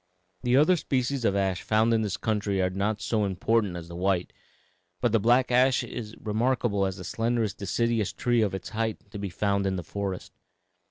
"The 0.41 0.57
other 0.57 0.77
species 0.77 1.25
of 1.25 1.35
ash 1.35 1.61
found 1.61 1.93
in 1.93 2.01
this 2.01 2.17
country 2.17 2.59
are 2.59 2.71
not 2.71 3.03
so 3.03 3.23
important 3.23 3.75
as 3.75 3.87
the 3.87 3.95
white, 3.95 4.33
but 4.99 5.11
the 5.11 5.19
black 5.19 5.51
ash 5.51 5.83
is 5.83 6.15
remarkable 6.19 6.87
as 6.87 6.97
the 6.97 7.03
slenderest 7.03 7.59
deciduous 7.59 8.11
tree 8.11 8.41
of 8.41 8.55
its 8.55 8.69
height 8.69 9.11
to 9.11 9.19
be 9.19 9.29
found 9.29 9.67
in 9.67 9.75
the 9.75 9.83
forest. 9.83 10.33